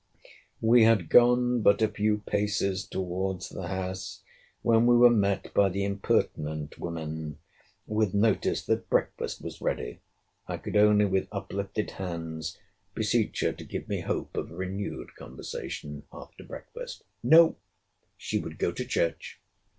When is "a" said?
1.83-1.87, 14.49-14.55